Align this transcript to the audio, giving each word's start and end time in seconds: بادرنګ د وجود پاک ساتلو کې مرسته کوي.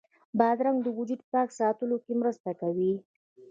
بادرنګ 0.37 0.77
د 0.83 0.87
وجود 0.99 1.21
پاک 1.31 1.49
ساتلو 1.59 1.95
کې 2.03 2.13
مرسته 2.21 2.51
کوي. 2.61 2.91